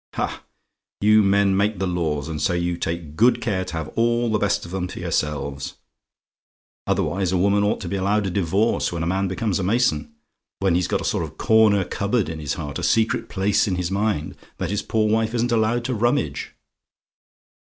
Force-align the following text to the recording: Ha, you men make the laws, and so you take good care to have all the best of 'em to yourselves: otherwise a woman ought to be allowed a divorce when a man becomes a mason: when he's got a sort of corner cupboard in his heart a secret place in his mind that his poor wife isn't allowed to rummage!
Ha, 0.15 0.41
you 1.01 1.21
men 1.21 1.55
make 1.55 1.77
the 1.77 1.85
laws, 1.85 2.27
and 2.27 2.41
so 2.41 2.53
you 2.53 2.75
take 2.75 3.15
good 3.15 3.39
care 3.39 3.63
to 3.65 3.73
have 3.73 3.89
all 3.89 4.31
the 4.31 4.39
best 4.39 4.65
of 4.65 4.73
'em 4.73 4.87
to 4.87 4.99
yourselves: 4.99 5.75
otherwise 6.87 7.31
a 7.31 7.37
woman 7.37 7.63
ought 7.63 7.79
to 7.81 7.87
be 7.87 7.97
allowed 7.97 8.25
a 8.25 8.31
divorce 8.31 8.91
when 8.91 9.03
a 9.03 9.05
man 9.05 9.27
becomes 9.27 9.59
a 9.59 9.63
mason: 9.63 10.15
when 10.57 10.73
he's 10.73 10.87
got 10.87 11.01
a 11.01 11.05
sort 11.05 11.23
of 11.23 11.37
corner 11.37 11.85
cupboard 11.85 12.29
in 12.29 12.39
his 12.39 12.55
heart 12.55 12.79
a 12.79 12.83
secret 12.83 13.29
place 13.29 13.67
in 13.67 13.75
his 13.75 13.91
mind 13.91 14.35
that 14.57 14.71
his 14.71 14.81
poor 14.81 15.07
wife 15.07 15.35
isn't 15.35 15.51
allowed 15.51 15.85
to 15.85 15.93
rummage! 15.93 16.55